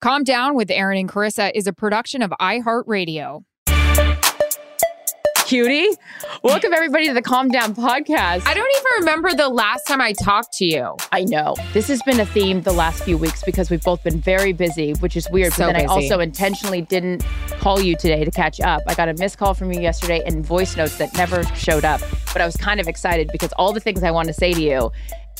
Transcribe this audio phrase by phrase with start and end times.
[0.00, 3.44] Calm Down with Erin and Charissa is a production of iHeartRadio.
[5.44, 5.90] Cutie,
[6.42, 8.46] welcome everybody to the Calm Down podcast.
[8.46, 10.96] I don't even remember the last time I talked to you.
[11.12, 11.54] I know.
[11.74, 14.92] This has been a theme the last few weeks because we've both been very busy,
[15.00, 15.52] which is weird.
[15.52, 15.86] So but then busy.
[15.86, 17.22] I also intentionally didn't
[17.58, 18.80] call you today to catch up.
[18.86, 22.00] I got a missed call from you yesterday and voice notes that never showed up.
[22.32, 24.62] But I was kind of excited because all the things I want to say to
[24.62, 24.92] you,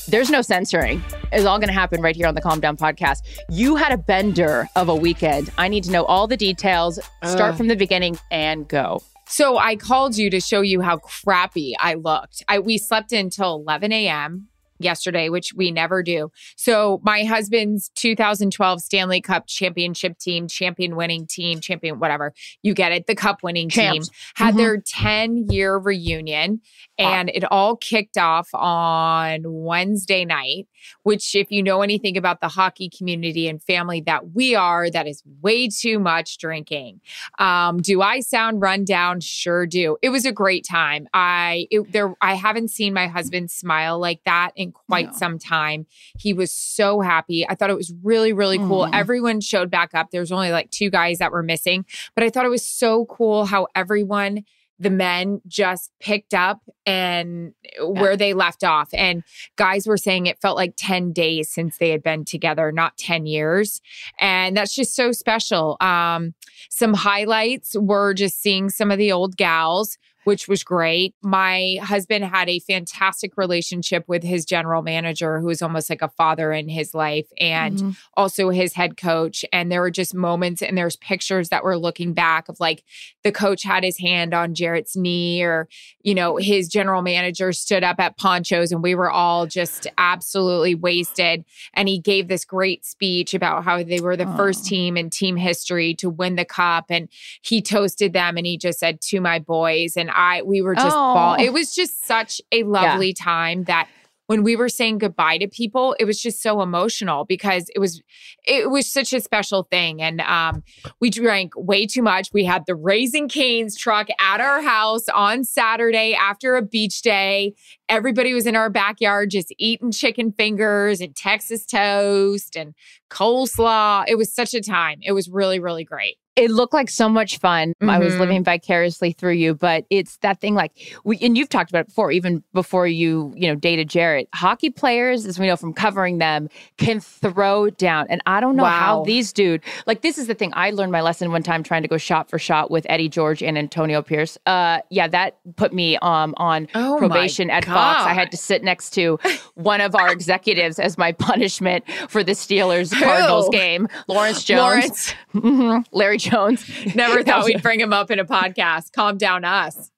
[0.08, 1.02] there's no censoring.
[1.32, 3.18] It's all going to happen right here on the Calm Down podcast.
[3.48, 5.50] You had a bender of a weekend.
[5.58, 6.98] I need to know all the details.
[7.24, 7.56] Start Ugh.
[7.56, 9.02] from the beginning and go.
[9.26, 12.42] So I called you to show you how crappy I looked.
[12.48, 14.48] I we slept until 11 a.m.
[14.80, 16.30] yesterday, which we never do.
[16.56, 22.32] So my husband's 2012 Stanley Cup championship team, champion winning team, champion whatever
[22.62, 24.08] you get it, the cup winning Champs.
[24.08, 24.58] team had Mhm.
[24.58, 26.60] their 10 year reunion,
[26.98, 30.66] and it all kicked off on Wednesday night.
[31.02, 35.06] Which, if you know anything about the hockey community and family that we are, that
[35.06, 37.02] is way too much drinking.
[37.38, 39.20] Um, do I sound run down?
[39.20, 39.98] Sure do.
[40.00, 41.06] It was a great time.
[41.12, 45.12] I it, there I haven't seen my husband smile like that in quite No.
[45.18, 45.86] some time.
[46.18, 47.46] He was so happy.
[47.48, 48.86] I thought it was really really cool.
[48.86, 48.94] Mhm.
[48.94, 50.10] Everyone showed back up.
[50.10, 53.46] There's only like two guys that were missing, but I thought it was so cool
[53.46, 54.44] how everyone
[54.82, 59.22] the men just picked up and where they left off and
[59.56, 63.26] guys were saying it felt like 10 days since they had been together not 10
[63.26, 63.82] years
[64.18, 66.32] and that's just so special um
[66.70, 71.14] some highlights were just seeing some of the old gals which was great.
[71.22, 76.08] My husband had a fantastic relationship with his general manager, who was almost like a
[76.08, 77.96] father in his life, and Mhm.
[78.16, 79.44] also his head coach.
[79.52, 82.84] And there were just moments, and there's pictures that were looking back of like
[83.22, 85.68] the coach had his hand on Jarret's knee, or,
[86.02, 90.74] you know, his general manager stood up at Ponchos, and we were all just absolutely
[90.74, 91.44] wasted.
[91.74, 95.36] And he gave this great speech about how they were the first team in team
[95.36, 96.86] history to win the cup.
[96.90, 97.08] And
[97.42, 99.96] he toasted them and he just said, To my boys.
[99.96, 101.36] And I, we were just, ball.
[101.38, 101.42] Oh.
[101.42, 103.88] it was just such a lovely time that
[104.26, 108.00] when we were saying goodbye to people, it was just so emotional because it was
[108.46, 110.00] it was such a special thing.
[110.00, 110.62] And um,
[111.00, 112.28] we drank way too much.
[112.32, 117.54] We had the Raising Canes truck at our house on Saturday after a beach day.
[117.88, 122.74] Everybody was in our backyard just eating chicken fingers and Texas toast and
[123.10, 124.04] coleslaw.
[124.06, 125.00] It was such a time.
[125.02, 126.18] It was really, really great.
[126.36, 127.74] It looked like so much fun.
[127.82, 128.18] I was Mhm.
[128.20, 130.72] living vicariously through you, but it's that thing like
[131.04, 134.26] we and you've talked about it before, even before you, you know, dated Jarret.
[134.34, 136.48] Hockey players, as we know from covering them,
[136.78, 138.06] can throw down.
[138.08, 140.52] And I don't know how these dude like this is the thing.
[140.54, 143.42] I learned my lesson one time trying to go shot for shot with Eddie George
[143.42, 144.38] and Antonio Pierce.
[144.46, 148.02] Uh yeah, that put me um on Oh probation at Fox.
[148.02, 149.18] I had to sit next to
[149.56, 153.88] one of our executives as my punishment for the Steelers Cardinals game.
[154.06, 154.60] Lawrence Jones.
[154.60, 155.84] Lawrence, Mhm.
[155.92, 156.64] Larry Jones.
[156.94, 158.92] never thought we'd bring him up in a podcast.
[158.92, 159.90] Calm down, us.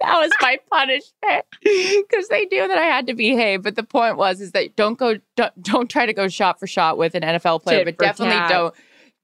[0.00, 3.62] that was my punishment because they knew that I had to behave.
[3.62, 6.66] But the point was, is that don't go, don't, don't try to go shot for
[6.66, 8.50] shot with an NFL player, Tit but definitely tat.
[8.50, 8.74] don't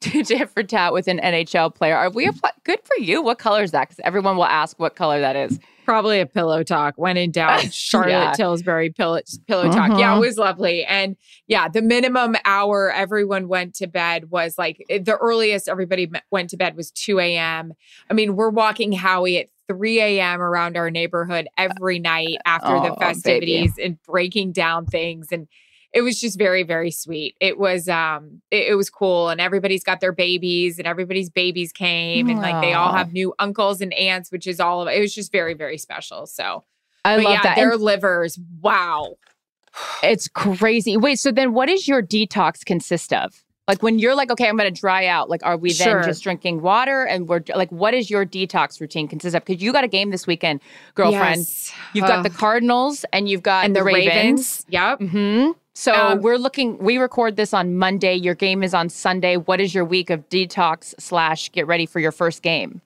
[0.01, 1.97] do tit for tat with an NHL player.
[1.97, 3.23] Are we apply- good for you?
[3.23, 3.89] What color is that?
[3.89, 5.59] Because everyone will ask what color that is.
[5.89, 6.99] Probably a pillow talk.
[6.99, 8.33] When in doubt, Charlotte Yeah.
[8.35, 9.99] Tilbury pillow, pillow talk.
[9.99, 10.17] Yeah, uh-huh.
[10.19, 10.85] it was lovely.
[10.85, 16.11] And yeah, the minimum hour everyone went to bed was like eh, the earliest everybody
[16.31, 17.73] went to bed was 2 a.m.
[18.11, 20.43] I mean, we're walking Howie at 3 a.m.
[20.43, 23.01] around our neighborhood every night after Oh, the baby.
[23.01, 25.29] festivities and breaking down things.
[25.33, 25.49] And
[25.93, 27.35] it was just very, very sweet.
[27.41, 29.29] It was um it, it was cool.
[29.31, 33.35] And everybody's got their babies and everybody's babies came and like they all have new
[33.39, 36.27] uncles and aunts, which is all of it was just very, very special.
[36.27, 36.65] So
[37.05, 37.57] I love yeah, that.
[37.57, 38.39] their And livers.
[38.61, 39.17] Wow.
[40.03, 40.97] it's crazy.
[40.97, 43.45] Wait, so then what does your detox consist of?
[43.67, 45.29] Like when you're like, okay, I'm going to dry out.
[45.29, 46.03] Like, are we then Sure.
[46.03, 47.05] just drinking water?
[47.05, 49.45] And we're like, what is your detox routine consist of?
[49.45, 50.61] Because you got a game this weekend,
[50.95, 51.41] girlfriend.
[51.41, 51.73] Yes.
[51.93, 54.65] You've got the Cardinals and you've got and the Ravens.
[54.71, 55.01] Yep.
[55.01, 56.77] hmm So Um, we're looking.
[56.79, 58.15] We record this on Monday.
[58.17, 59.37] Your game is on Sunday.
[59.37, 62.83] What is your week of detox slash get ready for your first game?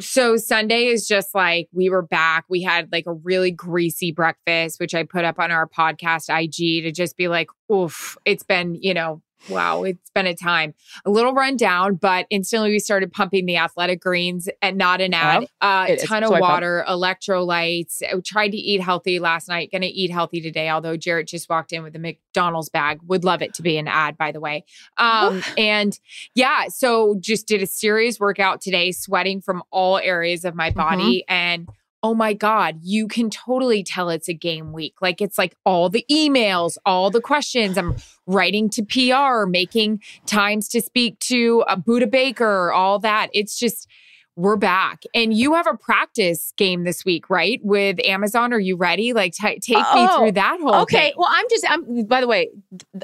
[0.00, 2.44] So Sunday is just like we were back.
[2.48, 6.84] We had like a really greasy breakfast, which I put up on our podcast IG
[6.84, 10.74] to just be like, oof, it's been, you know, wow, it's been a time.
[11.04, 15.14] A little run down, but instantly we started pumping the athletic greens and not an
[15.14, 15.42] ad.
[15.42, 15.50] Yep.
[15.60, 16.40] A It is ton of pump.
[16.40, 18.02] water, electrolytes.
[18.02, 21.72] I tried to eat healthy last night, gonna eat healthy today, although Jarret just walked
[21.72, 23.00] in with a McDonald's bag.
[23.06, 24.64] Would love it to be an ad, by the way.
[24.98, 25.98] Um, and
[26.34, 31.24] yeah, so just did a serious workout today, sweating from all areas of my body.
[31.28, 31.68] And
[32.06, 34.94] oh my God, you can totally tell it's a game week.
[35.02, 37.76] Like it's like all the emails, all the questions.
[37.76, 37.96] I'm
[38.28, 43.28] writing to PR, making times to speak to a Budda Baker, all that.
[43.32, 43.88] It's just,
[44.36, 45.02] we're back.
[45.16, 47.58] And you have a practice game this week, right?
[47.64, 48.52] With Amazon.
[48.52, 49.12] Are you ready?
[49.12, 51.08] Like, t- take me Oh, through that whole Okay.
[51.08, 51.14] thing.
[51.16, 51.64] Well, I'm just.
[51.68, 52.04] I'm.
[52.04, 52.50] By the way,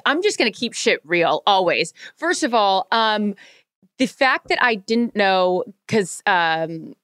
[0.06, 1.93] I'm just going to keep shit real always.
[2.16, 3.34] First of all, um,
[3.98, 6.94] the fact that I didn't know because um,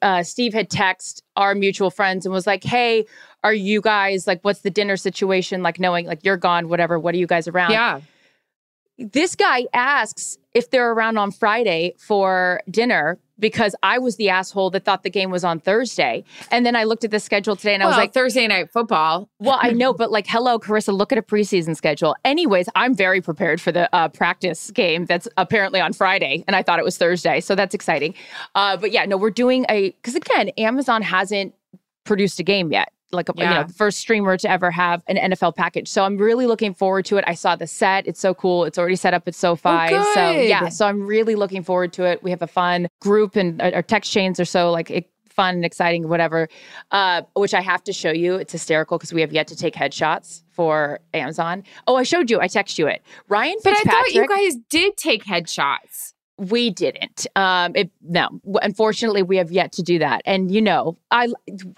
[0.00, 3.04] uh, Steve had texted our mutual friends and was like, "Hey,
[3.44, 4.40] are you guys like?
[4.42, 5.78] What's the dinner situation like?
[5.78, 6.98] Knowing like you're gone, whatever.
[6.98, 8.00] What are you guys around?" Yeah.
[8.98, 14.70] this guy asks if they're around on Friday for dinner because I was the asshole
[14.70, 16.24] that thought the game was on Thursday.
[16.50, 19.28] And then I looked at the schedule today and I was like, Thursday night football.
[19.40, 22.14] well, I know, but like, hello, Charissa, look at a preseason schedule.
[22.24, 26.62] Anyways, I'm very prepared for the uh, practice game that's apparently on Friday, and I
[26.62, 28.14] thought it was Thursday, so that's exciting.
[28.54, 31.52] Uh, but yeah, no, we're doing a because again, Amazon hasn't
[32.04, 32.92] produced a game yet.
[33.12, 35.88] Like a, you know, the first streamer to ever have an NFL package.
[35.88, 37.24] So I'm really looking forward to it.
[37.26, 38.64] I saw the set; it's so cool.
[38.64, 39.88] It's already set up at SoFi.
[40.14, 40.48] so good.
[40.48, 42.22] yeah, so I'm really looking forward to it.
[42.22, 44.90] We have a fun group, and our, our text chains are so like.
[44.90, 46.46] It, fun and exciting whatever
[46.90, 49.72] uh, which i have to show you it's hysterical because we have yet to take
[49.72, 54.12] headshots for amazon oh i showed you i text you it ryan But I thought
[54.12, 56.11] you guys did take headshots.
[56.50, 57.26] We didn't.
[57.36, 58.28] Um it no
[58.62, 60.22] unfortunately we have yet to do that.
[60.24, 61.28] And you know i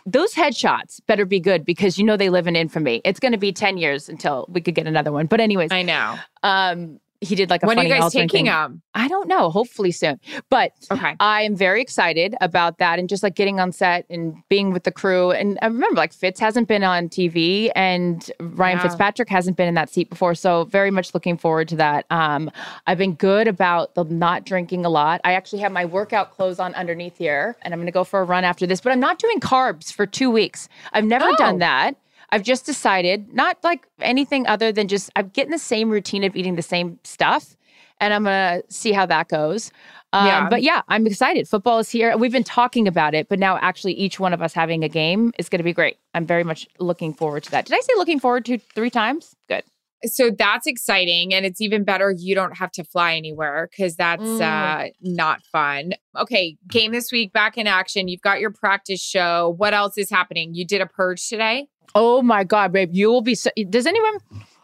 [0.07, 3.01] those headshots better be good because you know they live in infamy.
[3.05, 5.27] It's going to be 10 years until we could get another one.
[5.27, 6.17] But anyways I know.
[6.43, 8.83] um he did like a When are you guys taking them?
[8.95, 11.17] i don't know hopefully soon but Okay.
[11.19, 14.85] I am very excited about that and just like getting on set and being with
[14.85, 15.31] the crew.
[15.33, 18.83] And I remember like Fitz hasn't been on TV and Ryan Yeah.
[18.83, 20.35] Fitzpatrick hasn't been in that seat before.
[20.35, 22.05] So very much looking forward to that.
[22.11, 22.51] Um,
[22.87, 25.21] I've been good about the not drinking a lot.
[25.25, 28.21] I actually have my workout clothes on underneath here and I'm going to go for
[28.21, 30.69] a run after this, but I'm not doing carbs for two weeks.
[30.93, 31.37] I've never Oh.
[31.37, 31.97] done that.
[32.35, 36.35] I've just decided not like anything other than just I'm getting the same routine of
[36.35, 37.57] eating the same stuff
[38.01, 39.71] and I'm gonna see how that goes.
[40.13, 40.49] Um, Yeah.
[40.49, 41.49] But yeah, I'm excited.
[41.49, 42.17] Football is here.
[42.17, 45.33] We've been talking about it, but now actually each one of us having a game
[45.39, 45.97] is going to be great.
[46.15, 47.67] I'm very much looking forward to that.
[47.67, 49.35] Did I say looking forward to three times?
[49.49, 49.65] Good.
[50.07, 54.23] so that's exciting and it's even better you don't have to fly anywhere because that's
[54.23, 54.41] Mm.
[54.43, 59.55] uh not fun okay game this week back in action you've got your practice show
[59.57, 63.23] what else is happening you did a purge today Oh my God, babe, you will
[63.23, 63.35] be.
[63.35, 64.19] So, does anyone?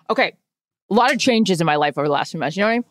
[0.08, 0.32] Okay,
[0.90, 2.56] a lot of changes in my life over the last few months.
[2.56, 2.84] You know what I mean?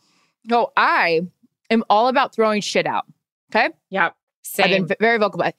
[0.49, 1.21] So I
[1.69, 3.05] am all about throwing shit out.
[3.51, 4.05] Okay, Yeah.
[4.05, 4.15] yep
[4.59, 5.49] I've been very vocal about.
[5.49, 5.55] It.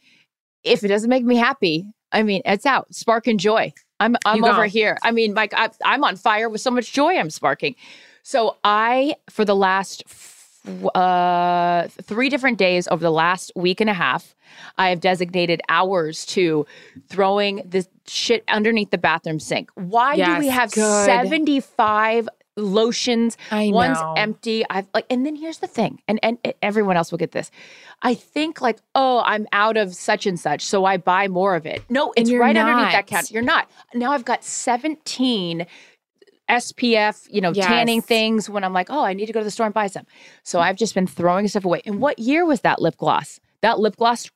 [0.62, 2.94] If it doesn't make me happy, I mean, it's out.
[2.94, 3.72] Spark and joy.
[3.98, 4.96] I'm I'm over here.
[5.02, 7.16] I mean, like I, I'm on fire with so much joy.
[7.16, 7.76] I'm sparking.
[8.22, 10.04] So I, for the last
[10.94, 14.34] uh, three different days over the last week and a half,
[14.78, 16.66] I have designated hours to
[17.08, 19.70] throwing this shit underneath the bathroom sink.
[19.74, 21.06] Why do we have good.
[21.06, 23.36] 75 lotions.
[23.50, 24.14] I One's know.
[24.16, 24.64] empty.
[24.68, 27.50] I've like, and then here's the thing, and and everyone else will get this.
[28.02, 31.66] I think like, oh, I'm out of such and such, so I buy more of
[31.66, 31.82] it.
[31.88, 33.32] No, it's right underneath that counter.
[33.32, 33.70] You're not.
[33.94, 35.66] Now I've got 17
[36.50, 37.66] SPF, you know, Yes.
[37.66, 39.86] tanning things when I'm like, oh, I need to go to the store and buy
[39.86, 40.06] some.
[40.42, 41.82] So I've just been throwing stuff away.
[41.86, 43.40] And what year was that lip gloss?
[43.62, 44.30] That lip gloss,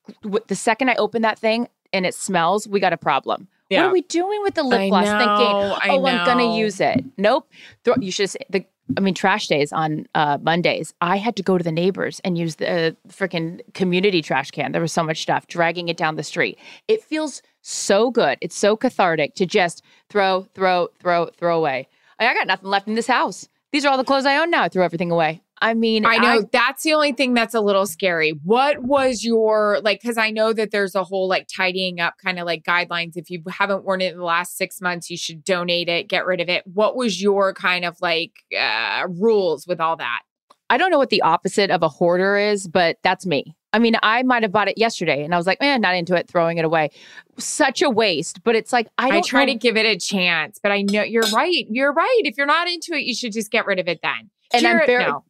[0.46, 3.48] the second I open that thing and it smells, we got a problem.
[3.68, 3.86] What Yeah.
[3.88, 5.04] are we doing with the lip I gloss?
[5.06, 7.02] know, thinking, oh, I'm gonna use it.
[7.16, 7.50] Nope.
[7.84, 8.64] Throw, you should say the.
[8.98, 10.92] I mean, trash days on uh, Mondays.
[11.00, 14.72] I had to go to the neighbors and use the uh, freaking community trash can.
[14.72, 16.58] There was so much stuff, dragging it down the street.
[16.86, 18.36] It feels so good.
[18.42, 21.88] It's so cathartic to just throw, throw, throw, throw away.
[22.24, 23.48] I I got nothing left in this house.
[23.72, 24.64] These are all the clothes I own now.
[24.64, 25.42] I threw everything away.
[25.60, 28.32] I mean, I know that's the only thing that's a little scary.
[28.44, 30.00] What was your like?
[30.02, 33.16] Because I know that there's a whole like tidying up kind of like guidelines.
[33.16, 36.26] If you haven't worn it in the last six months, you should donate it, get
[36.26, 36.64] rid of it.
[36.66, 40.22] What was your kind of like uh, rules with all that?
[40.70, 43.54] I don't know what the opposite of a hoarder is, but that's me.
[43.74, 46.14] I mean, I might have bought it yesterday and I was like, man, not into
[46.14, 46.90] it, throwing it away.
[47.38, 48.42] Such a waste.
[48.44, 51.02] But it's like, I I, try know- to give it a chance, but I know
[51.02, 51.66] you're right.
[51.68, 52.20] You're right.
[52.24, 54.30] If you're not into it, you should just get rid of it then.
[54.52, 55.24] And I'm very- no.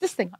[0.00, 0.30] this thing.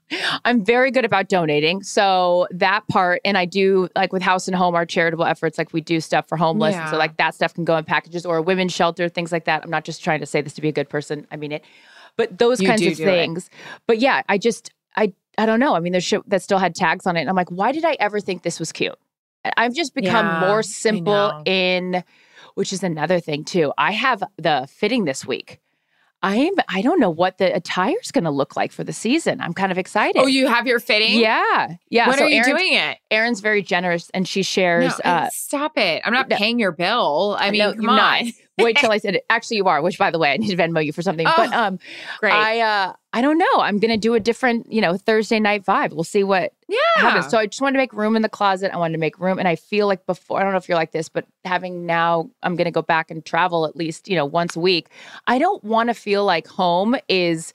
[0.45, 1.83] I'm very good about donating.
[1.83, 5.73] So that part, and I do like with House and Home, our charitable efforts, like
[5.73, 6.75] we do stuff for homeless.
[6.75, 6.91] And Yeah.
[6.91, 9.65] so like that stuff can go in packages or a women's shelter, things like that.
[9.65, 11.27] I'm not just trying to say this to be a good person.
[11.33, 11.65] I mean it.
[12.17, 13.07] But those You kinds of do it.
[13.07, 13.51] things.
[13.87, 15.75] But yeah, I just I I don't know.
[15.75, 17.21] I mean, there's shit that still had tags on it.
[17.21, 18.99] And I'm like, why did I ever think this was cute?
[19.57, 22.03] I've just become Yeah, more simple in
[22.55, 23.73] which is another thing too.
[23.79, 25.61] I have the fitting this week.
[26.23, 29.41] I'm I don't know what the attire's going to look like for the season.
[29.41, 30.21] I'm kind of excited.
[30.21, 31.21] Oh, you have your fitting?
[31.21, 32.09] Yeah, yeah.
[32.09, 32.99] When so are you Erin's, doing it?
[33.11, 34.99] Erin's very generous, and she No, shares.
[35.05, 36.03] uh, stop it.
[36.05, 36.37] I'm not no.
[36.37, 37.37] paying your bill.
[37.39, 37.97] I mean, no, come you're on.
[37.97, 38.25] not.
[38.59, 39.27] Wait till I said it.
[39.29, 39.83] Actually, you are.
[39.83, 41.27] Which, by the way, I need to Venmo you for something.
[41.37, 41.79] but Oh, um,
[42.21, 42.33] Great.
[42.33, 43.47] I uh, I don't know.
[43.59, 45.93] I'm gonna do a different, you know, Thursday night vibe.
[45.93, 46.79] We'll see what yeah.
[46.97, 47.29] happens.
[47.31, 48.73] So I just wanted to make room in the closet.
[48.73, 50.41] I wanted to make room, and I feel like before.
[50.41, 53.25] I don't know if you're like this, but having now, I'm gonna go back and
[53.25, 54.89] travel at least, you know, once a week.
[55.27, 57.53] I don't want to feel like home is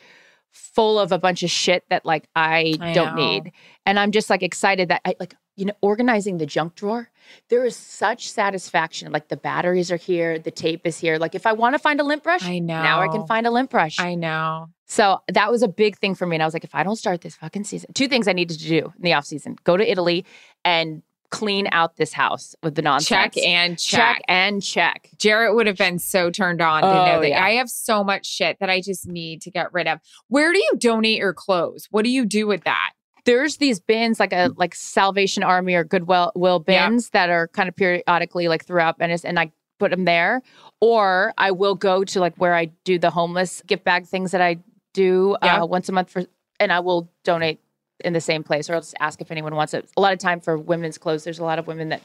[0.51, 3.21] full of a bunch of shit that like I, I don't know.
[3.21, 3.51] need.
[3.85, 7.09] And I'm just like excited that I like, you know, organizing the junk drawer.
[7.49, 9.11] There is such satisfaction.
[9.11, 11.17] Like the batteries are here, the tape is here.
[11.17, 12.81] Like if I want to find a lint brush, I know.
[12.81, 13.99] now I can find a lint brush.
[13.99, 14.69] I know.
[14.85, 16.35] so that was a big thing for me.
[16.37, 18.59] And I was like, if I don't start this fucking season, two things I needed
[18.59, 20.25] to do in the off season: go to Italy
[20.65, 23.07] and clean out this house with the nonsense.
[23.07, 24.21] Check and check, check.
[24.27, 25.09] and check.
[25.17, 27.43] Jarret would have been so turned on to Oh, know that yeah.
[27.45, 29.99] I have so much shit that I just need to get rid of.
[30.27, 31.87] Where do you donate your clothes?
[31.89, 32.91] What do you do with that?
[33.25, 36.87] There's these bins like a like Salvation Army or Goodwill will Yeah.
[36.89, 40.41] bins that are kind of periodically like throughout Venice, and I put them there.
[40.79, 44.41] Or I will go to like where I do the homeless gift bag things that
[44.41, 44.57] I
[44.93, 45.61] do Yeah.
[45.63, 46.23] uh, once a month for,
[46.59, 47.59] and I will donate
[48.03, 49.87] in the same place, or I'll just ask if anyone wants it.
[49.95, 52.01] A lot of time for women's clothes, there's a lot of women that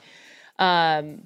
[0.58, 1.22] um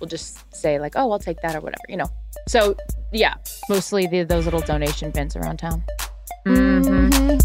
[0.00, 2.06] will just say like, "Oh, I'll take that" or whatever, you know.
[2.48, 2.76] So
[3.12, 3.34] yeah,
[3.68, 5.82] mostly the, those little donation bins around town.
[6.46, 7.38] Mm-hmm.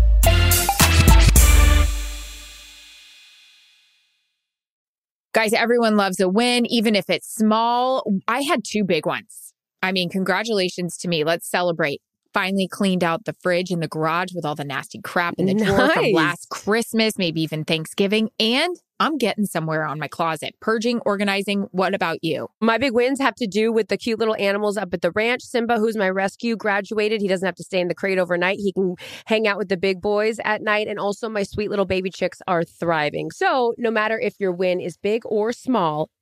[5.38, 8.04] Guys, everyone loves a win, even if it's small.
[8.28, 9.54] I had two big ones.
[9.84, 11.24] I mean, congratulations to me.
[11.24, 12.02] Let's celebrate.
[12.34, 15.54] Finally cleaned out the fridge and the garage with all the nasty crap in the
[15.54, 18.32] drawer from last Christmas, maybe even Thanksgiving.
[18.40, 20.56] And I'm getting somewhere on my closet.
[20.60, 21.68] Purging, organizing.
[21.72, 22.48] What about you?
[22.62, 25.44] My big wins have to do with the cute little animals up at the ranch.
[25.44, 27.22] Simba, who's my rescue, graduated.
[27.22, 28.58] He doesn't have to stay in the crate overnight.
[28.60, 30.88] He can hang out with the big boys at night.
[30.88, 33.30] And also, my sweet little baby chicks are thriving.
[33.32, 36.10] So, no matter if your win is big or small,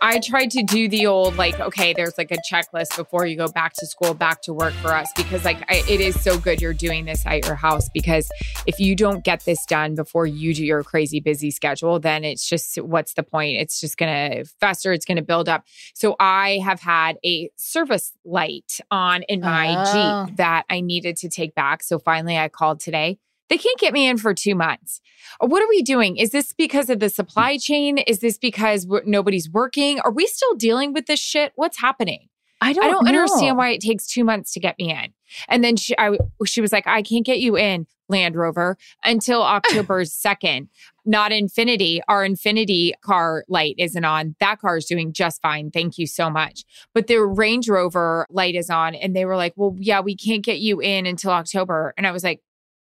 [0.00, 3.48] I tried to do the old like, okay, there's like a checklist before you go
[3.48, 6.60] back to school, back to work for us because like I, it is so good
[6.60, 8.30] you're doing this at your house because
[8.66, 12.48] if you don't get this done before you do your crazy busy schedule, then it's
[12.48, 13.58] just what's the point?
[13.58, 14.92] It's just gonna fester.
[14.92, 15.64] It's gonna build up.
[15.94, 20.26] So I have had a service light on in my Oh.
[20.26, 21.82] Jeep that I needed to take back.
[21.82, 23.18] So finally, I called today.
[23.48, 25.00] They can't get me in for two months.
[25.40, 26.16] Uh, what are we doing?
[26.16, 27.98] Is this because of the supply chain?
[27.98, 30.00] Is this because nobody's working?
[30.00, 31.52] Are we still dealing with this shit?
[31.56, 32.28] What's happening?
[32.60, 35.12] I don't, I don't understand why it takes two months to get me in.
[35.48, 39.42] And then she, I, she was like, I can't get you in Land Rover until
[39.42, 40.68] October 2nd.
[41.04, 42.00] Not Infiniti.
[42.08, 44.36] Our Infiniti car light isn't on.
[44.40, 45.70] That car is doing just fine.
[45.70, 46.64] Thank you so much.
[46.94, 48.94] But the Range Rover light is on.
[48.94, 51.92] And they were like, well, yeah, we can't get you in until October.
[51.96, 52.40] And I was like,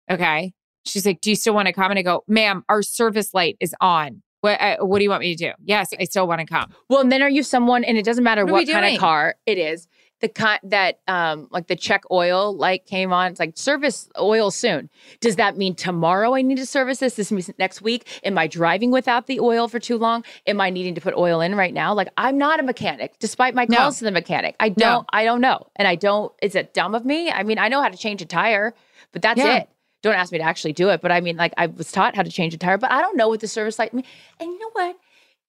[0.10, 0.54] okay.
[0.86, 1.92] She's like, do you still want to come?
[1.92, 4.22] And I go, ma'am, our service light is on.
[4.42, 5.54] What, uh, what do you want me to do?
[5.64, 6.74] Yes, I still want to come.
[6.90, 8.96] Well, and then are you someone, and it doesn't matter What what, kind doing?
[8.96, 9.88] of car it is,
[10.20, 13.32] the kind that um like the check oil light came on.
[13.32, 14.90] It's like service oil soon.
[15.22, 17.16] Does that mean tomorrow I need to service this?
[17.16, 18.06] This means next week.
[18.26, 20.26] Am I driving without the oil for too long?
[20.46, 21.94] Am I needing to put oil in right now?
[21.94, 23.78] Like I'm not a mechanic, despite my No.
[23.78, 24.58] calls to the mechanic.
[24.60, 25.08] I don't.
[25.14, 26.34] I don't know, and I don't.
[26.42, 27.32] Is it dumb of me?
[27.32, 28.74] I mean, I know how to change a tire,
[29.14, 29.60] but that's Yeah.
[29.60, 29.70] it.
[30.04, 31.02] Don't ask me to actually do it.
[31.02, 33.18] But I mean, like I was taught how to change a tire, but I don't
[33.18, 34.06] know what the service light means.
[34.40, 34.98] And you know what?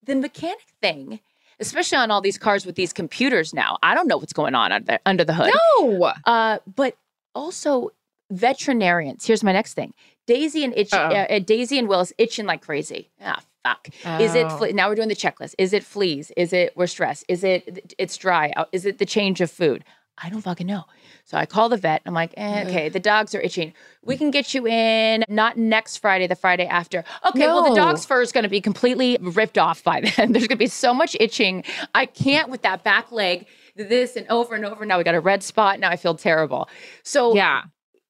[0.04, 1.20] The mechanic thing,
[1.60, 4.72] especially on all these cars with these computers now, I don't know what's going on
[4.72, 5.50] under, under the hood.
[5.78, 6.12] No.
[6.24, 6.96] Uh, but
[7.34, 7.90] also
[8.30, 9.26] veterinarians.
[9.26, 9.92] Here's my next thing:
[10.26, 13.10] Daisy and Itch, uh, Daisy and Willis itching like crazy.
[13.22, 13.88] Ah, fuck.
[14.20, 14.58] Is it Oh.
[14.58, 15.54] fle- now we're doing the checklist?
[15.58, 16.30] Is it fleas?
[16.36, 17.24] Is it we're stressed?
[17.28, 18.52] Is it it's dry?
[18.72, 19.84] Is it the change of food?
[20.22, 20.84] I don't fucking know.
[21.24, 22.02] So I call the vet.
[22.06, 23.72] I'm like, eh, okay, the dogs are itching.
[24.04, 27.04] We can get you in not next Friday, the Friday after.
[27.28, 30.12] Okay, well, the dog's fur is going to be completely ripped off by then.
[30.32, 31.64] There's going to be so much itching.
[31.94, 34.86] I can't with that back leg, this and over and over.
[34.86, 35.80] Now we got a red spot.
[35.80, 36.68] Now I feel terrible.
[37.02, 37.62] So Yeah.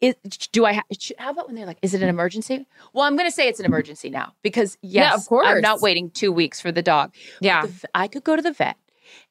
[0.03, 0.15] is,
[0.53, 0.75] do I?
[0.75, 0.83] Ha-
[1.19, 3.61] how about when they're like, "Is it an emergency?" Well, I'm going to say it's
[3.61, 5.47] an emergency now because yes, Yeah, of course.
[5.49, 7.15] I'm not waiting two weeks for the dog.
[7.41, 7.65] Yeah.
[7.65, 8.77] the I could go to the vet,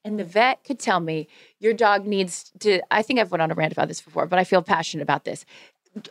[0.03, 1.27] and the vet could tell me
[1.59, 2.81] your dog needs to.
[2.91, 5.25] I think I've went on a rant about this before, but I feel passionate about
[5.25, 5.45] this.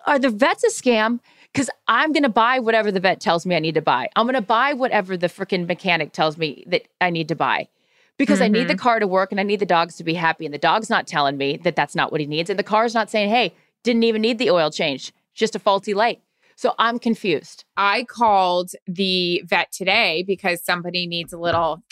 [0.06, 1.20] Are the vets a scam?
[1.52, 4.08] Because I'm going to buy whatever the vet tells me I need to buy.
[4.16, 7.68] I'm going to buy whatever the freaking mechanic tells me that I need to buy.
[8.18, 8.82] Because I need the mm-hmm.
[8.82, 10.44] car to work and I need the dogs to be happy.
[10.44, 12.50] And the dog's not telling me that that's not what he needs.
[12.50, 15.92] And the car's not saying, hey, didn't even need the oil change, just a faulty
[15.92, 16.20] light.
[16.56, 17.64] So I'm confused.
[17.76, 21.82] I called the vet today because somebody needs a little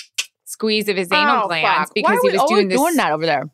[0.51, 2.97] squeeze of his anal oh, glands because he was doing this.
[2.97, 3.45] that over there.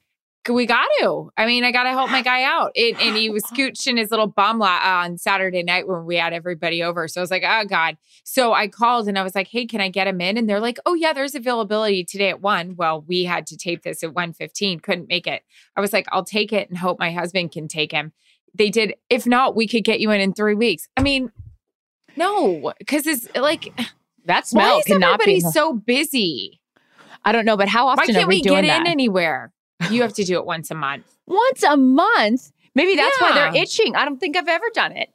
[0.48, 1.32] We got to.
[1.36, 2.70] I mean, I got to help my guy out.
[2.76, 6.14] It, and he was scooching his little bum la- uh, on Saturday night when we
[6.16, 7.08] had everybody over.
[7.08, 7.96] So I was like, oh God.
[8.22, 10.36] So I called and I was like, hey, can I get him in?
[10.36, 12.76] And they're like, oh yeah, there's availability today at one.
[12.76, 15.42] Well, we had to tape this at 1.15, couldn't make it.
[15.74, 18.12] I was like, I'll take it and hope my husband can take him.
[18.54, 18.94] They did.
[19.10, 20.86] If not, we could get you in in three weeks.
[20.96, 21.32] I mean,
[22.16, 23.72] no, because it's like,
[24.26, 25.40] That smell why is everybody be.
[25.40, 26.60] so busy?
[27.26, 28.80] I don't know, but how Why often can't are we, we get that?
[28.82, 29.52] in anywhere?
[29.90, 31.04] You have to do it once a month.
[31.26, 32.50] Once a month.
[32.74, 33.94] Maybe that's why they're itching.
[33.94, 35.10] I don't think I've ever done it.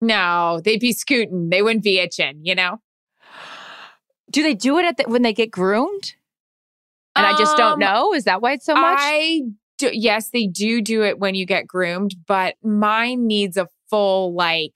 [0.00, 1.50] No, they'd be scooting.
[1.50, 2.80] They wouldn't be itching, you know?
[4.30, 6.14] Do they do it at the, when they get groomed?
[7.16, 8.14] And I just don't Um, know.
[8.14, 8.98] Is that why it's so much?
[9.00, 9.42] I
[9.78, 14.34] do, yes, they do do it when you get groomed, but mine needs a full
[14.34, 14.72] like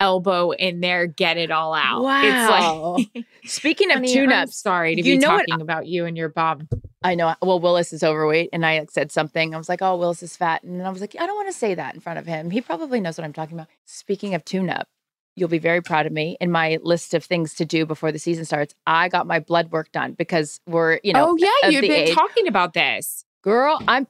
[0.00, 2.02] elbow in there, get it all out.
[2.02, 2.96] Wow.
[2.98, 5.62] It's like Speaking of Honey, tune I'm ups, sorry to you be know what- talking
[5.62, 6.68] about you and your bum.
[7.02, 7.34] I know.
[7.40, 9.54] Well, Willis is overweight, and I said something.
[9.54, 11.56] I was like, "Oh, Willis is fat," and I was like, "I don't want to
[11.56, 12.50] say that in front of him.
[12.50, 14.86] He probably knows what I'm talking about." Speaking of tune-up,
[15.34, 18.18] you'll be very proud of me in my list of things to do before the
[18.18, 18.74] season starts.
[18.86, 22.14] I got my blood work done because we're, you know, oh yeah, you've been age-
[22.14, 23.24] talking about this.
[23.42, 24.06] girl i'm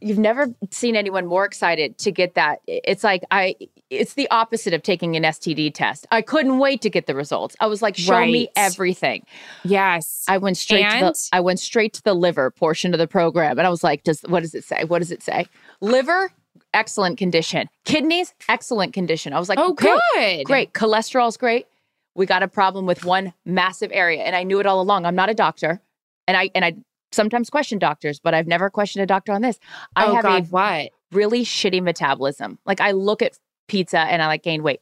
[0.00, 2.60] you've never seen anyone more excited to get that.
[2.66, 3.54] It's like i
[3.90, 6.06] it's the opposite of taking an std test.
[6.10, 7.56] I couldn't wait to get the results.
[7.60, 9.24] I was like show me everything.
[9.64, 10.24] Yes.
[10.28, 13.58] i went straight to the i went straight to the liver portion of the program
[13.58, 14.84] and i was like does what does it say?
[14.84, 15.46] What does it say?
[15.80, 16.30] Liver
[16.74, 17.68] excellent condition.
[17.84, 19.32] Kidneys excellent condition.
[19.32, 20.46] I was like oh, okay, good.
[20.46, 20.72] great.
[20.72, 21.66] Cholesterol's great.
[22.14, 25.06] We got a problem with one massive area and i knew it all along.
[25.06, 25.80] I'm not a doctor
[26.26, 26.74] and i and i
[27.12, 29.58] sometimes question doctors but i've never questioned a doctor on this
[29.96, 30.90] i oh have God, a what?
[31.12, 34.80] really shitty metabolism like i look at pizza and i like gain weight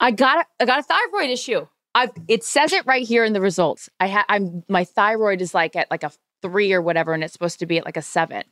[0.00, 3.32] i got a, i got a thyroid issue i've it says it right here in
[3.32, 6.10] the results i ha- i'm my thyroid is like at like a
[6.42, 8.42] three or whatever and it's supposed to be at like a seven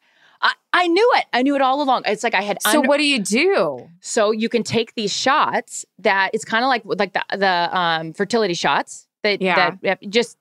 [0.40, 1.24] I, I knew it.
[1.32, 2.02] I knew it all along.
[2.06, 3.88] It's like I had So under- what do you do?
[4.00, 8.12] so you can take these shots that it's kind of like like the the um,
[8.12, 9.72] fertility shots that Yeah.
[9.82, 10.38] that just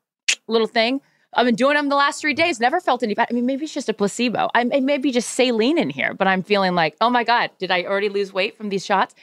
[0.47, 1.01] little thing.
[1.33, 2.59] I've been doing them the last three days.
[2.59, 3.27] Never felt any bad.
[3.29, 4.49] I mean, maybe it's just a placebo.
[4.53, 7.51] I it may be just saline in here, but I'm feeling like, oh my god,
[7.59, 9.13] did I already lose weight from these shots?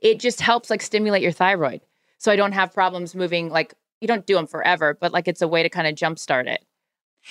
[0.00, 1.80] It just helps like stimulate your thyroid,
[2.18, 3.48] so I don't have problems moving.
[3.48, 6.46] Like you don't do them forever, but like it's a way to kind of jumpstart
[6.46, 6.64] it.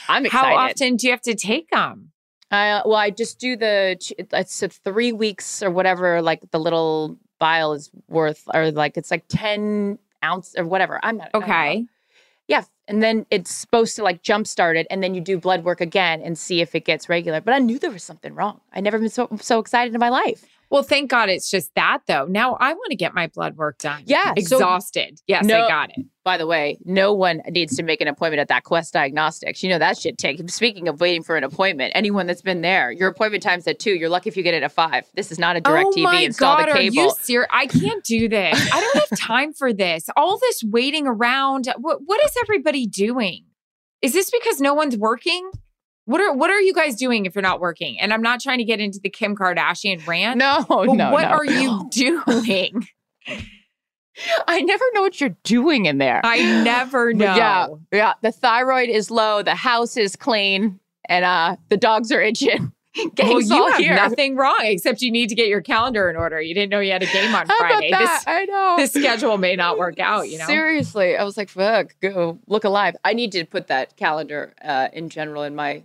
[0.08, 0.48] I'm excited.
[0.48, 2.12] How often do you have to take them?
[2.50, 3.98] Uh, well, I just do the
[4.34, 6.22] it's a three weeks or whatever.
[6.22, 11.00] Like the little vial is worth, or like it's like ten ounce or whatever.
[11.04, 11.54] I'm not I don't know.
[11.54, 11.86] Okay.
[12.48, 15.82] Yeah, and then it's supposed to like jumpstart it, and then you do blood work
[15.82, 17.42] again and see if it gets regular.
[17.42, 18.62] But I knew there was something wrong.
[18.74, 20.46] I never been so so excited in my life.
[20.74, 22.26] Well, thank God it's just that though.
[22.26, 24.02] Now I want to get my blood work done.
[24.08, 25.20] Yeah, so- Exhausted.
[25.28, 26.04] yes, No- I got it.
[26.24, 29.62] By the way, no one needs to make an appointment at that Quest Diagnostics.
[29.62, 30.50] You know that shit take.
[30.50, 33.92] Speaking of waiting for an appointment, anyone that's been there, your appointment time's at two.
[33.92, 35.06] You're lucky if you get it at five.
[35.16, 36.24] This is not a direct oh TV.
[36.24, 37.50] Install God, the are you serious?
[37.52, 38.58] I can't do this.
[38.74, 40.10] I don't have time for this.
[40.16, 41.68] All this waiting around.
[41.78, 43.44] What what is everybody doing?
[44.02, 45.52] Is this because no one's working?
[46.06, 48.00] What are what are you guys doing if you're not working?
[48.00, 50.38] And I'm not trying to get into the Kim Kardashian rant.
[50.38, 51.28] no, no, what no.
[51.30, 52.88] are you doing?
[54.48, 56.22] I never know what you're doing in there.
[56.24, 57.26] I never know.
[57.26, 58.14] But Yeah, yeah.
[58.22, 59.42] The thyroid is low.
[59.42, 62.72] The house is clean, and uh, the dogs are itching.
[63.18, 63.96] Well, you have here.
[63.96, 66.40] nothing wrong except you need to get your calendar in order.
[66.40, 67.90] You didn't know you had a game on How Friday.
[67.90, 68.24] that?
[68.28, 68.76] I know.
[68.78, 70.30] This this schedule may not work out.
[70.30, 70.46] You know.
[70.46, 74.90] Seriously, I was like, "Fuck, go look alive." I need to put that calendar uh,
[74.94, 75.82] in general in my.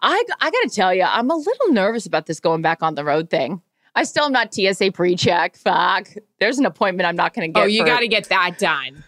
[0.00, 3.04] I I gotta tell you, I'm a little nervous about this going back on the
[3.04, 3.62] road thing.
[3.94, 5.56] I still am not TSA pre-check.
[5.56, 7.62] Fuck, there's an appointment I'm not gonna get.
[7.62, 9.04] Oh, you got to get that done.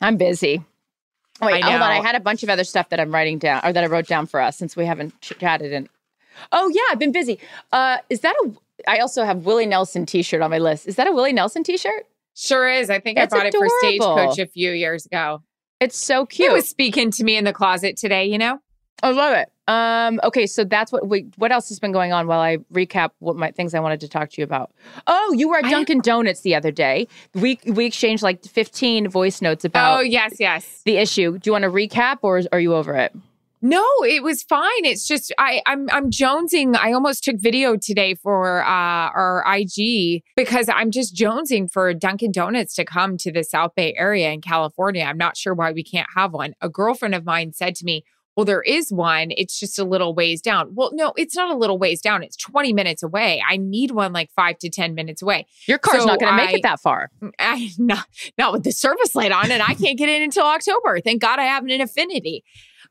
[0.00, 0.62] I'm busy.
[1.40, 1.90] Wait, I hold on.
[1.90, 4.06] I had a bunch of other stuff that I'm writing down or that I wrote
[4.06, 5.72] down for us since we haven't chatted.
[5.72, 5.88] in.
[6.52, 7.38] oh yeah, I've been busy.
[7.72, 8.52] Uh, is that a?
[8.88, 10.86] I also have Willie Nelson T-shirt on my list.
[10.86, 12.06] Is that a Willie Nelson T-shirt?
[12.34, 12.90] Sure is.
[12.90, 13.68] I think That's I bought it for.
[13.80, 15.42] Stagecoach a few years ago.
[15.80, 16.50] It's so cute.
[16.50, 18.26] It was speaking to me in the closet today.
[18.26, 18.60] You know.
[19.04, 19.50] I love it.
[19.68, 21.26] Um, okay, so that's what we.
[21.36, 24.08] What else has been going on while I recap what my things I wanted to
[24.08, 24.72] talk to you about?
[25.06, 27.06] Oh, you were at Dunkin' Donuts the other day.
[27.34, 30.80] We we exchanged like 15 voice notes about Oh yes, yes.
[30.86, 31.38] the issue.
[31.38, 33.14] Do you want to recap or is, are you over it?
[33.60, 34.84] No, it was fine.
[34.84, 36.76] It's just I I'm I'm jonesing.
[36.76, 42.32] I almost took video today for uh our IG because I'm just jonesing for Dunkin'
[42.32, 45.04] Donuts to come to the South Bay area in California.
[45.04, 46.54] I'm not sure why we can't have one.
[46.60, 48.04] A girlfriend of mine said to me,
[48.36, 49.28] "Well, there is one.
[49.30, 52.22] It's just a little ways down." Well, no, it's not a little ways down.
[52.22, 53.42] It's 20 minutes away.
[53.48, 55.46] I need one like 5 to 10 minutes away.
[55.66, 57.10] Your car's So not going to make it that far.
[57.38, 58.06] I not
[58.38, 61.00] not with the service light on, and I can't get in until October.
[61.00, 62.44] Thank God I have an affinity.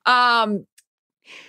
[0.06, 0.66] Um,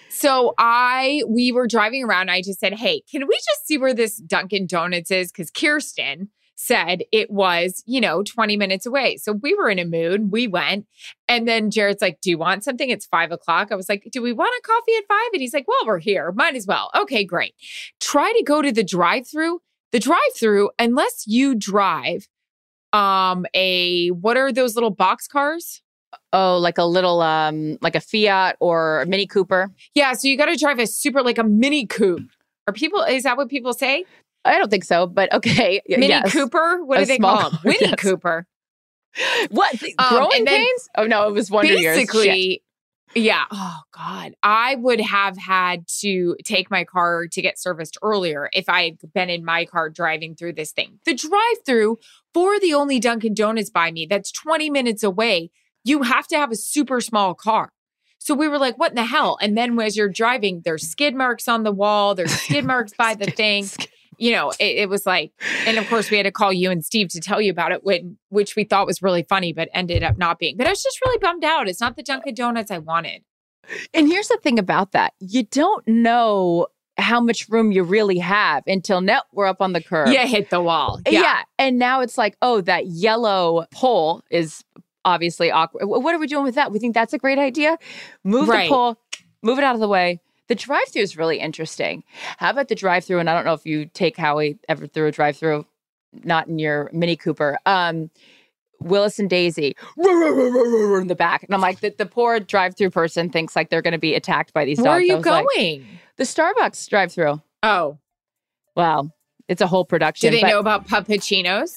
[0.09, 2.23] so I we were driving around.
[2.23, 5.51] And I just said, "Hey, can we just see where this Dunkin' Donuts is?" Because
[5.51, 9.17] Kirsten said it was, you know, 20 minutes away.
[9.17, 10.31] So we were in a mood.
[10.31, 10.87] We went.
[11.29, 12.89] And then Jared's like, Do you want something?
[12.89, 13.69] It's five o'clock.
[13.71, 15.31] I was like, Do we want a coffee at five?
[15.33, 16.33] And he's like, Well, we're here.
[16.33, 16.91] Might as well.
[16.97, 17.55] Okay, great.
[18.01, 19.61] Try to go to the drive through.
[19.93, 22.29] The drive through, unless you drive
[22.93, 25.83] um a what are those little box cars?
[26.33, 29.71] Oh, like a little um like a Fiat or a Mini Cooper.
[29.95, 32.29] Yeah, so you got to drive a super like a mini coupe.
[32.67, 34.05] Are people is that what people say?
[34.45, 35.81] I don't think so, but okay.
[35.89, 36.33] Mini yes.
[36.33, 36.85] Cooper?
[36.85, 37.59] What A do they call them?
[37.65, 37.95] Winnie yes.
[38.01, 38.47] Cooper.
[39.51, 39.81] What?
[39.97, 40.89] Um, growing then pains?
[40.97, 41.97] Oh no, it was Wonder Years.
[41.97, 42.09] Shit.
[42.09, 42.65] Basically,
[43.15, 43.45] yeah.
[43.51, 48.69] Oh God, I would have had to take my car to get serviced earlier if
[48.69, 50.99] I had been in my car driving through this thing.
[51.05, 51.99] The drive-through
[52.33, 55.51] for the only Dunkin' Donuts by me that's 20 minutes away,
[55.85, 57.73] you have to have a super small car.
[58.19, 59.37] So we were like, what in the hell?
[59.41, 63.15] And then as you're driving, there's skid marks on the wall, there's skid marks by
[63.15, 63.67] the thing.
[64.19, 65.33] You know, it, it was like,
[65.67, 67.85] and of course we had to call you and Steve to tell you about it,
[67.85, 70.57] when, which we thought was really funny, but ended up not being.
[70.57, 71.69] But I was just really bummed out.
[71.69, 73.23] It's not the Dunkin' Donuts I wanted.
[73.95, 78.63] And here's the thing about that you don't know how much room you really have
[78.67, 80.09] until now we're up on the curb.
[80.11, 81.01] Yeah, hit the wall.
[81.07, 81.21] Yeah.
[81.23, 81.43] Yeah.
[81.59, 84.63] And now it's like, oh, that yellow pole is
[85.05, 85.87] obviously awkward.
[85.87, 86.71] What are we doing with that?
[86.71, 87.79] We think that's a great idea.
[88.23, 88.69] Move Right.
[88.69, 88.99] the pole,
[89.43, 90.21] move it out of the way.
[90.49, 92.05] The drive through is really interesting.
[92.39, 93.19] How about the drive through?
[93.19, 95.67] And I don't know if you take Howie ever through a drive through,
[96.13, 97.59] not in your Mini Cooper.
[97.65, 98.11] Um,
[98.81, 101.43] Willis and Daisy in the back.
[101.43, 104.15] And I'm like, the, the poor drive through person thinks like they're going to be
[104.15, 104.87] attacked by these dogs.
[104.87, 105.87] Where are you was like, going?
[106.17, 107.41] the Starbucks drive through.
[107.63, 107.99] oh,
[108.77, 109.11] Wow.
[109.49, 110.33] It's a whole production.
[110.33, 111.75] do they know about puppuccinos?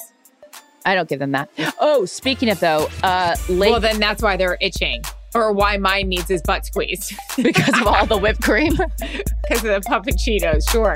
[0.85, 1.49] I don't give them that.
[1.79, 5.01] Oh, speaking of though, uh, late Well, then that's why they're itching,
[5.37, 8.73] or why mine needs his butt squeezed because of all the whipped cream.
[9.49, 10.69] because of the puppuccinos.
[10.69, 10.95] Sure.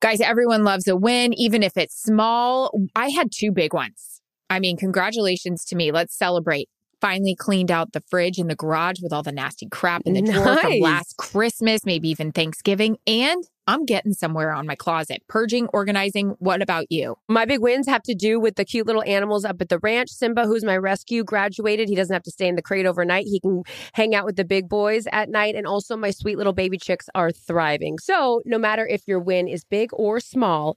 [0.00, 2.72] Guys, everyone loves a win, even if it's small.
[2.96, 4.22] I had two big ones.
[4.48, 5.92] I mean, congratulations to me.
[5.92, 6.68] Let's celebrate.
[7.00, 10.22] Finally cleaned out the fridge and the garage with all the nasty crap in the
[10.22, 12.98] drawer from last Christmas, maybe even Thanksgiving.
[13.06, 15.22] And I'm getting somewhere on my closet.
[15.28, 16.34] Purging, organizing.
[16.40, 17.14] What about you?
[17.28, 20.10] My big wins have to do with the cute little animals up at the ranch.
[20.10, 21.88] Simba, who's my rescue, graduated.
[21.88, 23.26] He doesn't have to stay in the crate overnight.
[23.26, 25.54] He can hang out with the big boys at night.
[25.54, 27.98] And also, my sweet little baby chicks are thriving.
[28.00, 30.76] So, no matter if your win is big or small,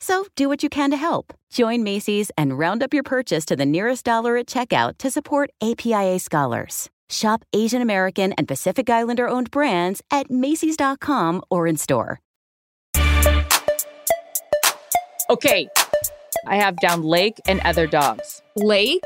[0.00, 1.32] So do what you can to help.
[1.50, 5.50] Join Macy's and round up your purchase to the nearest dollar at checkout to support
[5.62, 6.90] APIA scholars.
[7.08, 12.20] Shop Asian American and Pacific Islander owned brands at Macy's.com or in store.
[15.30, 15.68] Okay.
[16.46, 18.42] I have down Lake and other dogs.
[18.54, 19.02] Lake?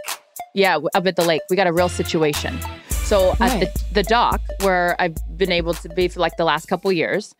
[0.55, 1.43] Yeah, up at the lake.
[1.49, 2.59] We got a real situation.
[2.89, 6.67] So at the, the dock where I've been able to be for like the last
[6.67, 7.35] couple years,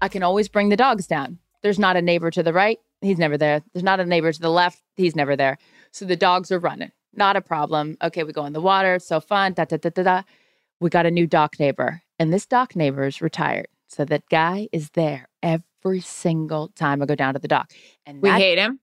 [0.00, 1.38] I can always bring the dogs down.
[1.62, 2.78] There's not a neighbor to the right.
[3.02, 3.60] He's never there.
[3.74, 4.80] There's not a neighbor to the left.
[4.96, 5.58] He's never there.
[5.90, 6.92] So the dogs are running.
[7.14, 7.96] Not a problem.
[8.02, 8.98] Okay, we go in the water.
[8.98, 9.52] So fun.
[9.52, 10.22] Da, da, da, da, da.
[10.80, 12.02] We got a new dock neighbor.
[12.18, 13.66] And this dock neighbor is retired.
[13.88, 17.70] So that guy is there every single time I go down to the dock.
[18.06, 18.80] And We that hate him.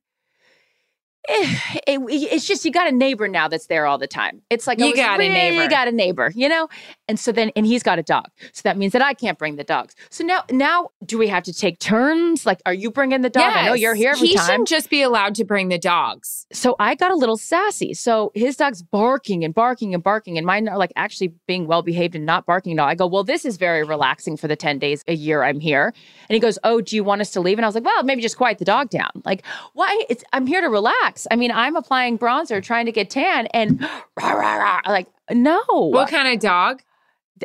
[1.27, 1.55] Eh,
[1.87, 1.99] it-
[2.31, 4.41] it's just you got a neighbor now that's there all the time.
[4.49, 5.63] It's like You was got a neighbor.
[5.63, 6.67] You got a neighbor, you know.
[7.09, 9.55] And so then, and he's got a dog, so that means that I can't bring
[9.55, 9.95] the dogs.
[10.11, 12.45] So now, now, do we have to take turns?
[12.45, 13.43] Like, are you bringing the dog?
[13.51, 14.45] I know you're here every he time.
[14.45, 16.45] shouldn't just be allowed to bring the dogs.
[16.53, 17.93] So I got a little sassy.
[17.95, 21.81] So his dog's barking and barking and barking, and mine are like actually being well
[21.81, 22.87] behaved and not barking at all.
[22.87, 25.91] I go, well, this is very relaxing for the ten days a year I'm here.
[26.29, 27.57] And he goes, oh, do you want us to leave?
[27.57, 29.09] And I was like, well, maybe just quiet the dog down.
[29.25, 29.43] Like,
[29.73, 30.03] why?
[30.09, 31.25] It's I'm here to relax.
[31.31, 33.81] I mean, I'm applying bronzer, trying to get tan, and
[34.15, 34.81] rah, rah, rah.
[34.87, 36.83] like, no, What kind of dog?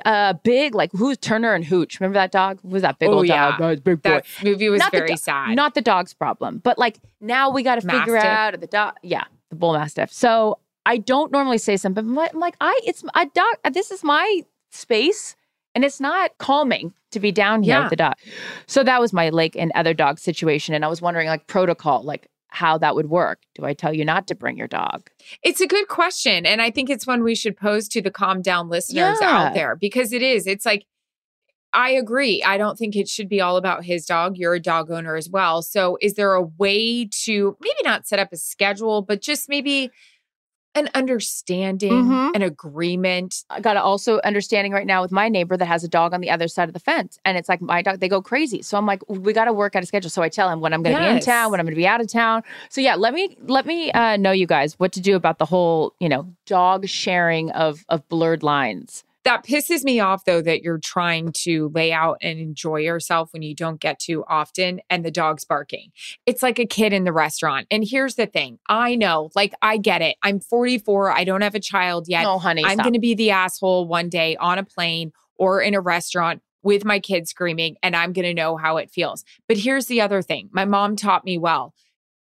[0.04, 2.00] Uh, big like who's Turner and Hooch?
[2.00, 2.61] Remember that dog?
[2.62, 3.52] Who was that big Oh, old yeah.
[3.52, 3.61] dog?
[3.61, 4.11] Oh, it's big boy.
[4.11, 5.54] That movie was Not the very do- sad.
[5.57, 8.94] Not the dog's problem, but like now we got to figure out the dog.
[9.02, 10.12] Yeah, the bull mastiff.
[10.12, 13.72] So I don't normally say something, but I'm like I it's a dog.
[13.72, 15.37] This is my space,
[15.74, 17.80] And it's not calming to be down here Yeah.
[17.83, 18.14] with the dog.
[18.66, 20.74] So that was my lake and other dog situation.
[20.74, 23.40] And I was wondering, like, protocol, like how that would work.
[23.54, 25.10] Do I tell you not to bring your dog?
[25.42, 26.46] It's a good question.
[26.46, 29.46] And I think it's one we should pose to the calm down listeners Yeah.
[29.48, 30.46] out there because it is.
[30.46, 30.86] It's like,
[31.72, 32.40] I agree.
[32.44, 34.36] I don't think it should be all about his dog.
[34.36, 35.60] You're a dog owner as well.
[35.60, 39.90] So, is there a way to maybe not set up a schedule, but just maybe
[40.74, 42.34] an understanding, Mhm.
[42.34, 43.44] an agreement?
[43.50, 46.30] I got also understanding right now with my neighbor that has a dog on the
[46.30, 47.18] other side of the fence.
[47.24, 48.62] And it's like my dog, they go crazy.
[48.62, 50.10] So I'm like, we got to work out a schedule.
[50.10, 51.80] So I tell him when I'm going to be in town, when I'm going to
[51.80, 52.42] be out of town.
[52.68, 55.44] So yeah, let me let me uh, know you guys what to do about the
[55.46, 59.04] whole, you know, dog sharing of of blurred lines.
[59.24, 63.42] That pisses me off though that you're trying to lay out and enjoy yourself when
[63.42, 65.92] you don't get to often and the dog's barking.
[66.26, 67.66] It's like a kid in the restaurant.
[67.70, 70.16] And here's the thing I know, like, I get it.
[70.22, 72.22] I'm 44, I don't have a child yet.
[72.22, 75.74] No, honey, I'm going to be the asshole one day on a plane or in
[75.74, 79.24] a restaurant with my kids screaming, and I'm going to know how it feels.
[79.46, 81.74] But here's the other thing my mom taught me well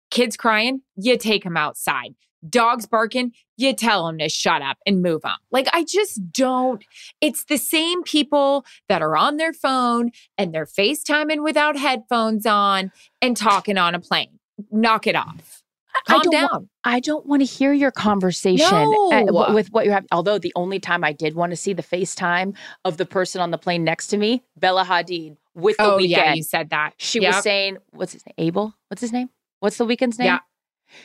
[0.09, 2.15] kids crying, you take them outside.
[2.47, 5.37] Dogs barking, you tell them to shut up and move on.
[5.51, 6.83] Like, I just don't.
[7.21, 12.91] It's the same people that are on their phone and they're FaceTiming without headphones on
[13.21, 14.39] and talking on a plane.
[14.71, 15.63] Knock it off.
[15.95, 16.49] I Calm don't down.
[16.51, 19.25] wa- I don't want to hear your conversation uh, No.
[19.25, 20.05] w- with what you have.
[20.11, 23.49] Although the only time I did want to see the FaceTime of the person on
[23.49, 26.09] the plane next to me, Bella Hadid, with the oh, Weeknd.
[26.09, 26.93] yeah, you said that.
[26.97, 27.33] She Yep.
[27.33, 28.33] was saying, what's his name?
[28.37, 28.75] Abel?
[28.89, 29.29] What's his name?
[29.59, 30.27] What's the Weeknd's name?
[30.27, 30.39] Yeah.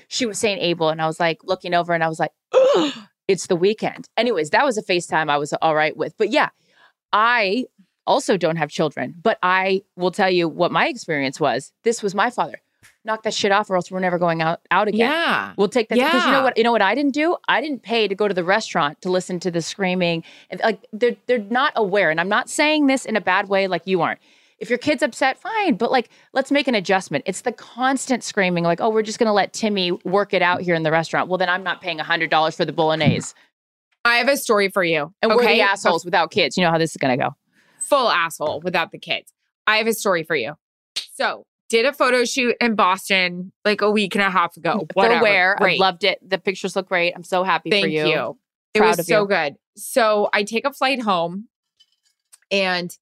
[0.08, 2.32] She was saying Abel, and I was like looking over and I was like,
[3.28, 4.06] it's the Weeknd.
[4.16, 6.16] Anyways, that was a FaceTime I was all right with.
[6.16, 6.50] But yeah,
[7.12, 7.66] I
[8.06, 11.72] also don't have children, but I will tell you what my experience was.
[11.84, 12.60] This was my father.
[13.04, 15.10] Knock that shit off, or else we're never going out, out again.
[15.10, 15.54] Yeah.
[15.56, 16.44] We'll take that because you know Yeah.
[16.44, 17.36] what you know what I didn't do.
[17.48, 20.86] I didn't pay to go to the restaurant to listen to the screaming and like
[20.92, 22.10] they're they're not aware.
[22.10, 24.20] And I'm not saying this in a bad way, like you aren't.
[24.62, 27.24] If your kid's upset, fine, but like let's make an adjustment.
[27.26, 30.76] It's the constant screaming, like oh, we're just gonna let Timmy work it out here
[30.76, 31.28] in the restaurant.
[31.28, 33.34] Well, then I'm not paying hundred dollars for the bolognese,
[34.04, 35.12] I have a story for you.
[35.22, 35.56] and we're okay?
[35.56, 36.56] the assholes without kids.
[36.56, 37.30] You know how this is gonna go.
[37.78, 39.32] full asshole without the kids.
[39.66, 40.54] I have a story for you.
[41.14, 44.86] So, did a photo shoot in Boston like a week and a half ago.
[44.94, 45.14] Whatever.
[45.14, 45.62] They're aware.
[45.62, 46.18] I loved it.
[46.26, 47.12] The pictures look great.
[47.14, 48.06] I'm so happy Thank for you.
[48.06, 48.38] you.
[48.74, 49.28] It was so you.
[49.28, 49.56] good.
[49.76, 51.48] So I take a flight home
[52.50, 52.96] and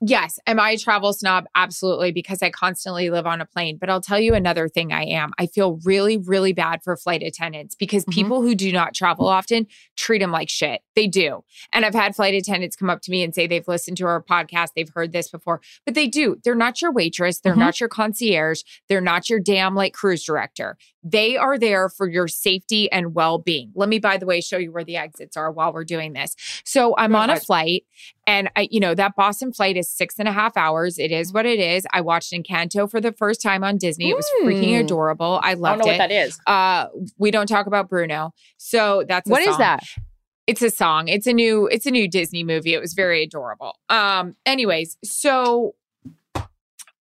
[0.00, 1.44] yes, am I a travel snob?
[1.54, 3.78] Absolutely, because I constantly live on a plane.
[3.80, 5.32] But I'll tell you another thing I am.
[5.38, 8.12] I feel really, really bad for flight attendants because Mhm.
[8.12, 10.80] people who do not travel often treat them like shit.
[10.98, 11.44] They do.
[11.72, 14.20] And I've had flight attendants come up to me and say they've listened to our
[14.20, 16.38] podcast, they've heard this before, but they do.
[16.42, 17.58] They're not your waitress, they're Mhm.
[17.58, 20.76] not your concierge, they're not your damn like cruise director.
[21.04, 23.70] They are there for your safety and well being.
[23.76, 26.34] Let me, by the way, show you where the exits are while we're doing this.
[26.64, 27.84] So I'm on a flight,
[28.26, 30.98] and I, you know, that Boston flight is six and a half hours.
[30.98, 31.86] It is what it is.
[31.92, 34.10] I watched Encanto for the first time on Disney.
[34.10, 34.80] It was freaking Mm.
[34.84, 35.38] adorable.
[35.44, 35.98] I I don't loved know what it.
[35.98, 36.38] that is.
[36.46, 36.86] Uh,
[37.18, 38.34] we don't talk about Bruno.
[38.56, 39.58] So that's What is song.
[39.60, 39.84] that?
[40.48, 41.08] It's a song.
[41.08, 42.72] It's a new it's a new Disney movie.
[42.72, 43.74] It was very adorable.
[43.90, 45.74] Um anyways, so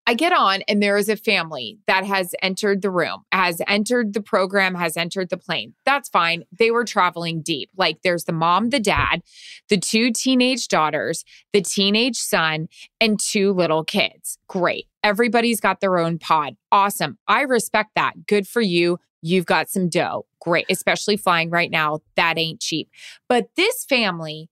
[0.08, 4.12] I get on and there is a family that has entered the room, has entered
[4.12, 5.74] the program, has entered the plane.
[5.84, 6.44] That's fine.
[6.56, 7.70] They were traveling deep.
[7.76, 9.22] Like there's the mom, the dad,
[9.68, 12.68] the two teenage daughters, the teenage son,
[13.00, 14.38] and two little kids.
[14.48, 14.86] Great.
[15.02, 16.56] Everybody's got their own pod.
[16.70, 17.18] Awesome.
[17.26, 18.26] I respect that.
[18.28, 18.98] Good for you.
[19.22, 20.26] You've got some dough.
[20.40, 20.66] Great.
[20.70, 21.98] Especially flying right now.
[22.14, 22.88] That ain't cheap.
[23.28, 24.50] But this family,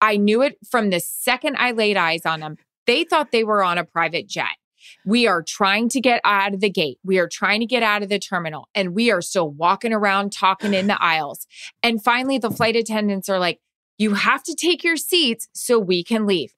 [0.00, 2.56] I knew it from the second I laid eyes on them.
[2.86, 4.56] They thought they were on a private jet.
[5.04, 6.98] We are trying to get out of the gate.
[7.04, 10.32] We are trying to get out of the terminal, and we are still walking around
[10.32, 11.46] talking in the aisles.
[11.82, 13.60] And finally, the flight attendants are like,
[13.98, 16.54] You have to take your seats so we can leave.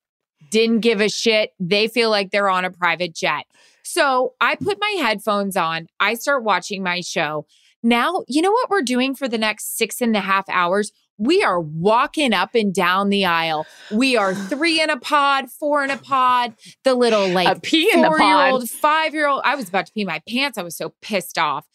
[0.51, 1.51] Didn't give a shit.
[1.59, 3.45] They feel like they're on a private jet.
[3.83, 5.87] So I put my headphones on.
[6.01, 7.47] I start watching my show.
[7.83, 10.91] Now, you know what we're doing for the next six and a half hours?
[11.19, 13.67] We are walking up and down the aisle.
[13.91, 17.91] We are three in a pod, four in a pod, the little like a pee
[17.93, 18.53] in the four year pod.
[18.53, 19.43] old, five year old.
[19.45, 20.59] I was about to pee my pants.
[20.59, 21.67] I was so pissed off.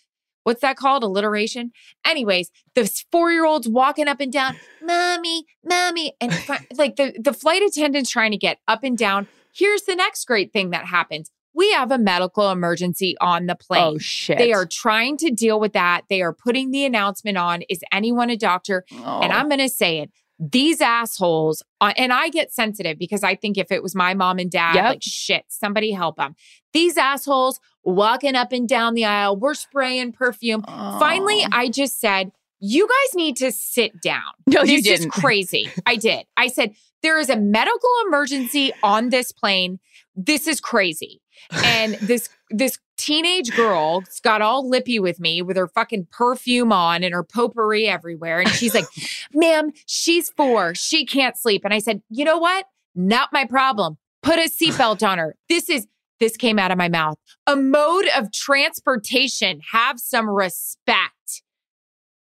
[0.43, 1.03] What's that called?
[1.03, 1.71] Alliteration?
[2.05, 6.13] Anyways, the four year old's walking up and down, mommy, mommy.
[6.19, 6.31] And
[6.77, 9.27] like the, the flight attendant's trying to get up and down.
[9.53, 13.83] Here's the next great thing that happens we have a medical emergency on the plane.
[13.83, 14.37] Oh shit!
[14.37, 16.03] They are trying to deal with that.
[16.09, 18.85] They are putting the announcement on Is anyone a doctor?
[18.91, 19.19] And Oh.
[19.21, 20.11] I'm going to say it.
[20.39, 24.39] These assholes, uh, and I get sensitive because I think if it was my mom
[24.39, 24.83] and dad, Yep.
[24.85, 26.35] like shit, somebody help them.
[26.73, 30.63] These assholes walking up and down the aisle, we're spraying perfume.
[30.63, 31.49] Finally, Oh.
[31.51, 34.21] I just said, you guys need to sit down.
[34.47, 35.11] No, you this is didn't.
[35.13, 35.69] crazy.
[35.85, 36.25] I did.
[36.37, 36.73] I said,
[37.03, 39.79] There is a medical emergency on this plane.
[40.15, 41.21] This is crazy.
[41.63, 47.03] And this this teenage girl got all lippy with me with her fucking perfume on
[47.03, 48.39] and her potpourri everywhere.
[48.39, 48.85] And she's like,
[49.33, 50.75] ma'am, she's four.
[50.75, 51.65] She can't sleep.
[51.65, 52.65] And I said, you know what?
[52.93, 53.97] Not my problem.
[54.21, 55.35] Put a seatbelt on her.
[55.49, 55.87] This is
[56.19, 57.17] this came out of my mouth.
[57.47, 59.59] A mode of transportation.
[59.71, 61.15] Have some respect.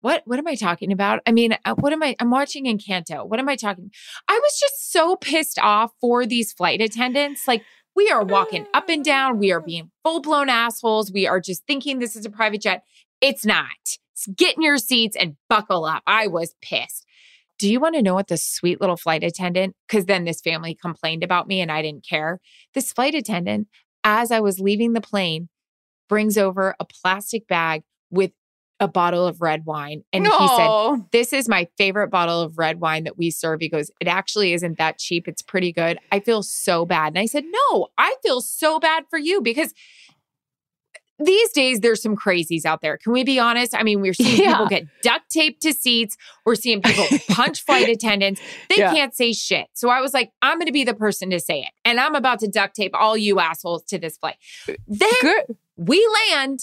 [0.03, 1.21] What what am I talking about?
[1.27, 2.15] I mean, uh, what am I?
[2.21, 3.27] I'm watching Encanto.
[3.27, 3.91] What am I talking?
[4.29, 7.49] I was just so pissed off for these flight attendants.
[7.49, 9.39] Like we are walking up and down.
[9.39, 11.13] We are being full blown assholes.
[11.13, 12.85] We are just thinking this is a private jet.
[13.21, 13.67] It's not.
[14.37, 16.03] Get in your seats and buckle up.
[16.07, 17.07] I was pissed.
[17.59, 19.77] Do you want to know what the sweet little flight attendant?
[19.87, 22.41] Because then this family complained about me and I didn't care.
[22.75, 23.69] This flight attendant,
[24.03, 25.49] as I was leaving the plane,
[26.09, 28.33] brings over a plastic bag with
[28.83, 30.03] a bottle of red wine.
[30.13, 33.61] And he said, This is my favorite bottle of red wine that we serve.
[33.61, 35.27] He goes, It actually isn't that cheap.
[35.29, 35.99] It's pretty good.
[36.11, 37.09] I feel so bad.
[37.09, 39.73] And I said, No, I feel so bad for you because
[41.19, 42.97] these days there's some crazies out there.
[42.97, 43.77] Can we be honest?
[43.77, 44.53] I mean, we're seeing Yeah.
[44.53, 46.17] people get duct taped to seats.
[46.45, 48.41] We're seeing people punch flight attendants.
[48.69, 48.93] They Yeah.
[48.93, 49.69] can't say shit.
[49.75, 51.69] So I was like, I'm going to be the person to say it.
[51.85, 54.37] And I'm about to duct tape all you assholes to this flight.
[54.69, 55.57] Uh, then Good.
[55.77, 56.59] we land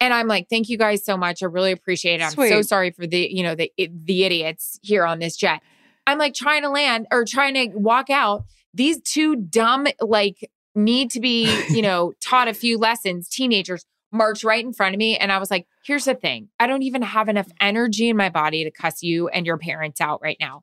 [0.00, 1.42] and I'm like, thank you guys so much.
[1.42, 2.24] I really appreciate it.
[2.24, 5.60] I'm so sorry for the, you know, the the idiots here on this jet.
[6.06, 8.44] I'm like trying to land or trying to walk out.
[8.74, 14.44] These two dumb, like, need to be, you know, taught a few lessons, teenagers march
[14.44, 15.16] right in front of me.
[15.16, 16.48] And I was like, here's the thing.
[16.58, 20.00] I don't even have enough energy in my body to cuss you and your parents
[20.00, 20.62] out right now.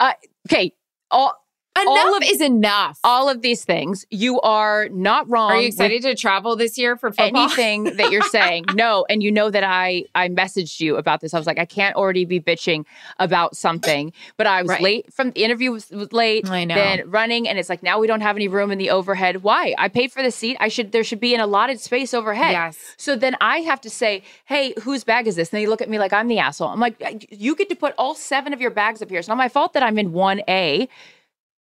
[0.00, 0.14] Uh,
[0.48, 0.72] okay.
[1.10, 1.41] All
[1.74, 2.98] Enough All of- is enough.
[3.02, 5.52] all of these things, you are not wrong.
[5.52, 7.44] Are you excited to travel this year for football?
[7.44, 8.66] anything that you're saying.
[8.74, 11.32] No, and you know that I I messaged you about this.
[11.32, 12.84] I was like, I can't already be bitching
[13.18, 14.82] about something, but I was Right.
[14.82, 16.46] late from the interview was, was late.
[16.50, 16.74] I know.
[16.74, 19.42] Then running, and it's like now we don't have any room in the overhead.
[19.42, 19.74] Why?
[19.78, 20.58] I paid for the seat.
[20.60, 22.52] I should there should be an allotted space overhead.
[22.52, 22.76] Yes.
[22.98, 25.50] So then I have to say, hey, whose bag is this?
[25.50, 26.68] And they look at me like I'm the asshole.
[26.68, 29.18] I'm like, you get to put all seven of your bags up here.
[29.20, 30.86] It's not my fault that I'm in one A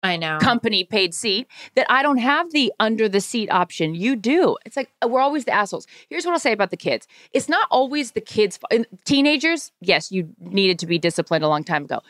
[0.03, 0.39] I know.
[0.39, 3.93] company paid seat that I don't have the under the seat option.
[3.93, 4.57] You do.
[4.65, 5.85] It's like uh, we're always the assholes.
[6.09, 7.07] Here's what I'll say about the kids.
[7.33, 8.59] It's not always the kids.
[9.05, 12.01] Teenagers, yes, you needed to be disciplined a long time ago.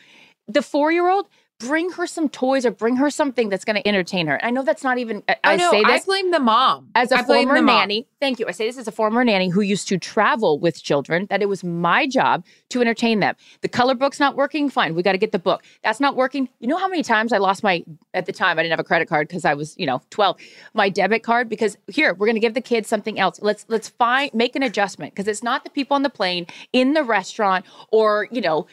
[0.48, 1.28] The four year old,
[1.58, 4.44] bring her some toys or bring her something that's going to entertain her.
[4.44, 5.22] I know that's not even.
[5.28, 5.70] I, I know.
[5.70, 6.90] say I this blame the mom.
[6.94, 8.46] as a I former nanny, thank you.
[8.48, 11.48] I say this as a former nanny who used to travel with children, that it
[11.48, 13.36] was my job to entertain them.
[13.60, 14.94] The color book's not working, fine.
[14.94, 15.62] We got to get the book.
[15.84, 16.48] That's not working.
[16.58, 17.84] You know how many times I lost my,
[18.14, 20.36] at the time, I didn't have a credit card because I was, you know, 12,
[20.74, 23.40] my debit card, because here, we're going to give the kids something else.
[23.40, 26.94] Let's, let's find, make an adjustment because it's not the people on the plane, in
[26.94, 28.66] the restaurant, or, you know,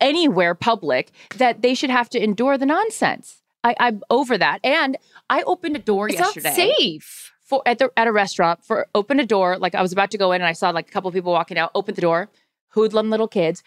[0.00, 3.42] anywhere public that they should have to endure the nonsense.
[3.64, 4.60] I, I'm over that.
[4.64, 4.96] And
[5.28, 7.32] I opened a door It's yesterday not safe.
[7.40, 10.18] for at the at a restaurant for open a door like I was about to
[10.18, 12.28] go in and I saw like a couple people walking out open the door
[12.68, 13.62] hoodlum little kids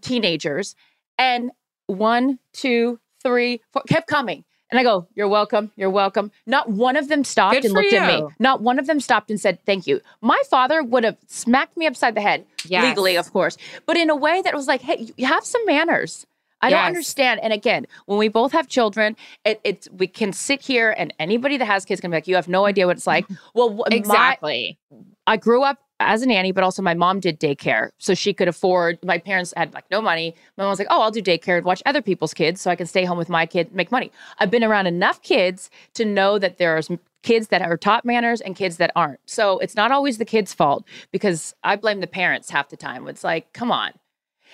[0.00, 0.74] teenagers
[1.18, 1.50] and
[1.86, 6.96] one two three four kept coming and I go you're welcome you're welcome not one
[6.96, 9.58] of them stopped Good and looked at me not one of them stopped and said
[9.66, 12.84] thank you my father would have smacked me upside the head Yes.
[12.84, 13.56] legally of course
[13.86, 16.26] but in a way that was like hey you have some manners
[16.62, 17.40] I don't understand.
[17.40, 19.16] And again, when we both have children,
[19.46, 22.34] it, it's we can sit here and anybody that has kids can be like, you
[22.34, 23.24] have no idea what it's like.
[23.54, 24.78] Well, wh- my- Exactly.
[25.26, 28.48] I grew up as a nanny, but also my mom did daycare, so she could
[28.48, 28.98] afford.
[29.04, 30.34] My parents had like no money.
[30.56, 32.76] My mom was like, "Oh, I'll do daycare and watch other people's kids, so I
[32.76, 36.38] can stay home with my kid, make money." I've been around enough kids to know
[36.38, 36.90] that there's
[37.22, 39.20] kids that are taught manners and kids that aren't.
[39.26, 43.06] So it's not always the kids' fault because I blame the parents half the time.
[43.08, 43.92] It's like, come on,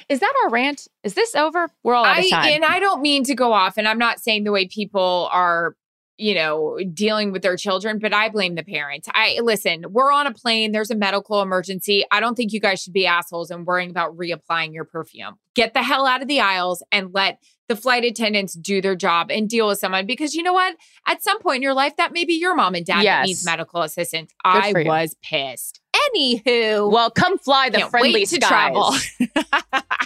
[0.09, 0.89] is that our rant?
[1.03, 1.69] Is this over?
[1.83, 2.53] We're all out I of time.
[2.53, 5.77] and I don't mean to go off, and I'm not saying the way people are,
[6.19, 9.09] you know, dealing with their children, but I blame the parents.
[9.13, 12.05] I listen, we're on a plane, there's a medical emergency.
[12.11, 15.39] I don't think you guys should be assholes and worrying about reapplying your perfume.
[15.55, 19.31] Get the hell out of the aisles and let the flight attendants do their job
[19.31, 20.77] and deal with someone because you know what?
[21.07, 23.45] At some point in your life, that may be your mom and dad that needs
[23.45, 24.33] medical assistance.
[24.45, 25.81] I was pissed.
[26.15, 28.41] Anywho, well, come fly the friendly skies.
[28.49, 28.95] travel.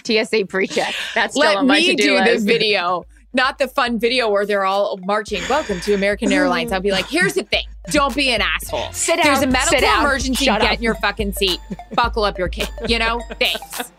[0.05, 0.95] TSA pre-check.
[1.13, 3.03] That's still Let on my me do the video,
[3.33, 5.41] not the fun video where they're all marching.
[5.49, 6.71] Welcome to American Airlines.
[6.71, 8.91] I'll be like, here's the thing: don't be an asshole.
[8.91, 9.25] Sit down.
[9.25, 10.45] There's a medical down, emergency.
[10.45, 10.73] get up.
[10.73, 11.59] in your fucking seat.
[11.93, 12.69] Buckle up your kid.
[12.87, 13.91] You know, thanks.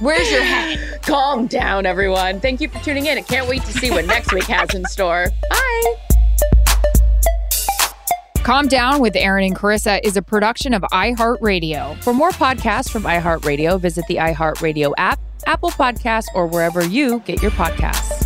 [0.00, 1.00] Where's your head?
[1.02, 2.40] Calm down, everyone.
[2.40, 3.16] Thank you for tuning in.
[3.16, 5.28] I can't wait to see what next week has in store.
[5.50, 5.96] Bye.
[8.46, 12.00] Calm Down with Erin and Charissa is a production of iHeartRadio.
[12.04, 17.42] For more podcasts from iHeartRadio, visit the iHeartRadio app, Apple Podcasts, or wherever you get
[17.42, 18.25] your podcasts.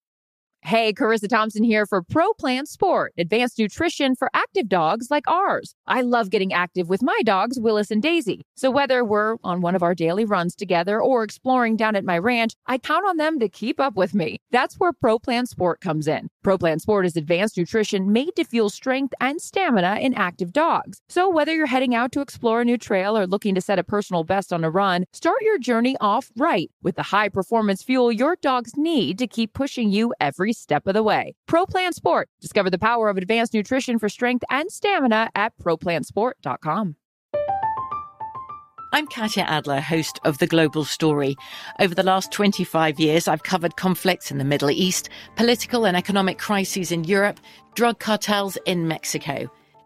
[0.63, 5.73] Hey, Charissa Thompson here for Pro Plan Sport, advanced nutrition for active dogs like ours.
[5.87, 8.45] I love getting active with my dogs, Willis and Daisy.
[8.55, 12.17] So whether we're on one of our daily runs together or exploring down at my
[12.17, 14.37] ranch, I count on them to keep up with me.
[14.51, 16.29] That's where Pro Plan Sport comes in.
[16.43, 21.01] Pro Plan Sport is advanced nutrition made to fuel strength and stamina in active dogs.
[21.09, 23.83] So whether you're heading out to explore a new trail or looking to set a
[23.83, 28.11] personal best on a run, start your journey off right with the high performance fuel
[28.11, 30.13] your dogs need to keep pushing you
[30.51, 31.33] every step of the way.
[31.47, 32.29] Pro Plan Sport.
[32.41, 36.95] Discover the power of advanced nutrition for strength and stamina at ProPlansport.com.
[38.93, 41.37] I'm Katya Adler, host of The Global Story.
[41.79, 46.37] Over the last 25 years, I've covered conflicts in the Middle East, political and economic
[46.37, 47.39] crises in Europe,
[47.73, 49.49] drug cartels in Mexico.